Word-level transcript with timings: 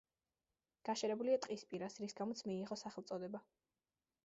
გაშენებულია 0.89 1.35
ტყის 1.43 1.67
პირას, 1.73 1.99
რის 2.05 2.17
გამოც 2.21 2.43
მიიღო 2.51 2.81
სახელწოდება. 2.85 3.45